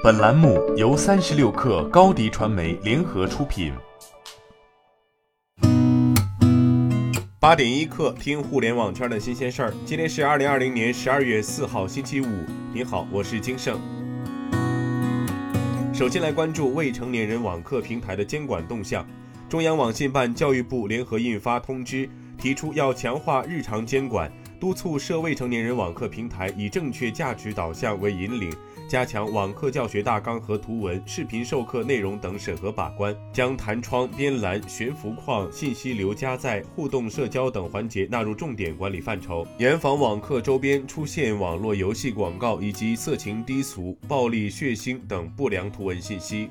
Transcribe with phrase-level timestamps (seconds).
[0.00, 3.72] 本栏目由三十六氪高低传媒联合出品。
[7.40, 9.74] 八点一刻，听互联网圈的新鲜事儿。
[9.84, 12.26] 今天是二零二零年十二月四号，星期五。
[12.72, 13.76] 您好，我是金盛。
[15.92, 19.04] 首先来关注未成年人网课平台的监管动向。
[19.48, 22.08] 中央网信办、教育部联合印发通知，
[22.38, 24.30] 提出要强化日常监管，
[24.60, 28.52] 督促涉未成年人网课平台以正确价值导向为引领。
[28.88, 46.48] 加强网课教学大纲和图文、视频授课内容等审核把关，将弹窗、边栏、悬浮框、信息流加载、互动社交等环节纳入重点管理范畴，严防网课周边出现网络游戏广告以及色情、低俗、暴力、血腥等不良图文信息。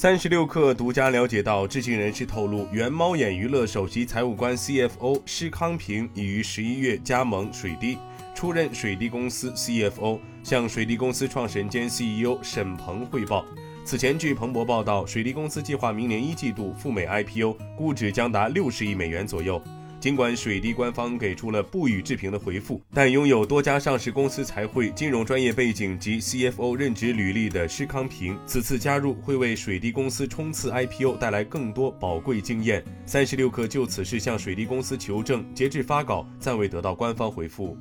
[0.00, 7.98] 三十六氪独家了解到，知情人士透露，原猫眼娱乐首席财务官 CFO 施康平已于十一月加盟水滴。
[8.34, 13.44] 出任水滴公司 CFO，向水滴公司创始人兼 CEO 沈鹏汇报。
[13.84, 19.62] 此前，据彭博报道，水滴公司计划明年一季度赴美 IPO，估值将达六十亿美元左右。
[20.00, 32.82] 尽管水滴官方给出了不予置评的回复，但拥有多家上市公司财会、金融专业背景及 CFO 任职履历的施康平，此次加入会为水滴公司冲刺 IPO 带来更多宝贵经验。
[33.04, 37.76] 三十六氪就此事向水滴公司求证，截至发稿暂未得到官方回复。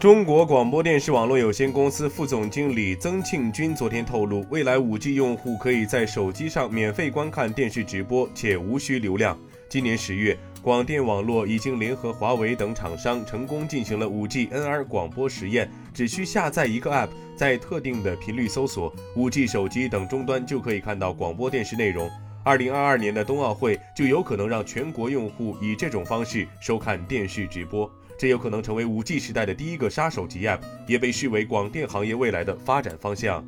[0.00, 9.38] 中国广播电视网络有限公司副总经理曾庆军昨天透露，未来 5G 用户可以在手机上免费观看电视直播，且无需流量。
[9.68, 22.10] 今年十月，广电网络已经联合华为等厂商，成功进行了 5G NR 广播实验，只需下载一个 App，在特定的频率搜索，5G 手机等终端就可以看到广播电视内容。
[22.44, 27.88] 2022年的冬奥会就有可能让全国用户以这种方式收看电视直播。
[28.18, 33.46] 这有可能成为 5G 时代的第一个杀手级 App，也被视为广电行业未来的发展方向。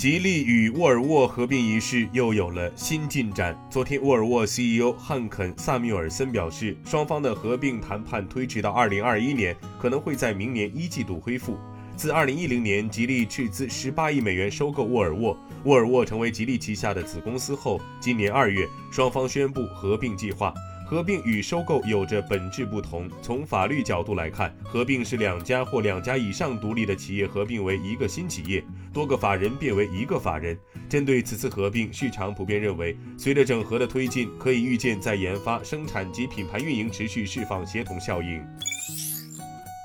[0.00, 3.54] 吉利与沃尔沃合并一事又有了新进展。
[3.70, 11.58] 昨天，沃尔沃 CEO 汉肯·萨缪尔森表示，双方的合并谈判推迟到2021年，可能会在明年一季度恢复。
[11.98, 20.54] 自2010年吉利斥资18亿美元收购沃尔沃，沃尔沃成为吉利旗下的子公司后，今年二月，双方宣布合并计划。
[20.90, 23.08] 合并与收购有着本质不同。
[23.22, 28.60] 从法律角度来看，合并是两家或两家以上独立的企业合并为一个新企业，
[28.92, 30.58] 多个法人变为一个法人。
[30.88, 38.44] 针对此次合并，市场普遍认为，随着整合的推进，可以预见在研发、生产及品牌运营持续释放协同效应。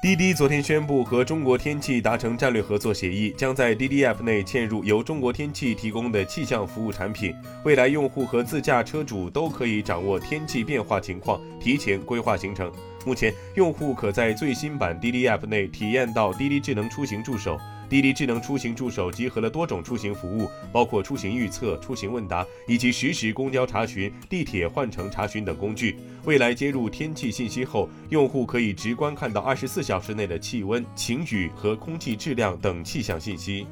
[0.05, 7.33] 滴滴昨天宣布和中国天气达成战略合作协议，将在滴滴 App 内嵌入由中国天气提供的气象服务产品。
[7.63, 12.71] 未来，用户和自驾车主都可以掌握天气变化情况，提前规划行程。
[13.03, 17.57] 目前，用户可在最新版滴滴 App 内体验到滴滴智能出行助手。
[17.89, 25.97] 滴滴智能出行助手集合了多种出行服务，包括出行预测、出行问答以及实时公交查询、地铁换乘查询等工具。
[26.23, 33.67] 未来接入天气信息后，用户可以直观看到二十四小时内的气温、晴雨和空气质量等气象信息。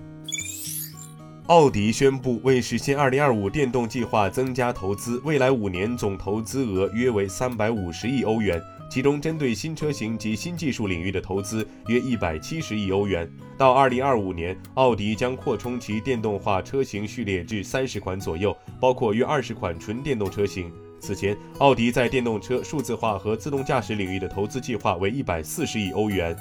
[1.47, 8.61] 奥迪宣布为实现二零二五电动计划增加投资，未来五年总投资额约为三百五十亿欧元。
[8.93, 13.27] 其中，针对新车型及新技术领域的投资约一百七十亿欧元。
[13.57, 20.71] 到二零二五年，奥迪将扩充其电动化车型序列至三十款左右，包括约二十款纯电动车型。
[20.99, 26.37] 此前，奥迪在电动车、数字化和自动驾驶领域的投资计划为一百四十亿欧元。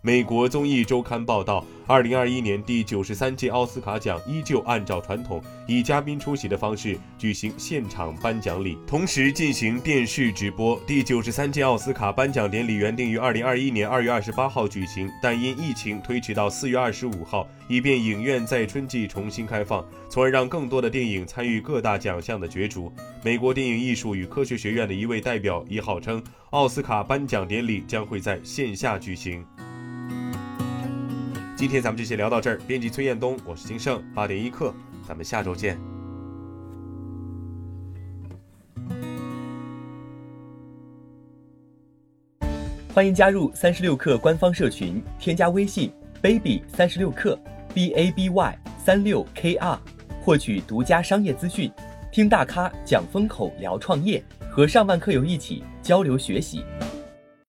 [0.00, 1.62] 美国综艺周刊报道。
[1.88, 10.78] 二零二一年第九十三届奥斯卡奖依旧按照传统，以嘉宾出席的方式举行现场颁奖礼，同时进行电视直播。
[10.86, 22.92] 第九十三届奥斯卡颁奖典礼原定于二零二一年二月二十八号举行，但因疫情推迟到四月二十五号，以便影院在春季重新开放，从而让更多的电影参与各大奖项的角逐。
[23.24, 29.42] 美国电影艺术与科学学院的一位代表也号称，奥斯卡颁奖典礼将会在线下举行。
[31.58, 34.72] 今天咱们这些聊到这儿，编辑崔彦东，我是金盛，八点一刻，
[35.08, 35.76] 咱们下周见。
[42.94, 47.36] 欢迎加入三十六氪官方社群，添加微信 baby 三十六氪
[47.74, 49.76] b a b y 三六 k r，
[50.22, 51.68] 获取独家商业资讯，
[52.12, 56.62] 听大咖讲风口，聊创业，和上万课友一起交流学习。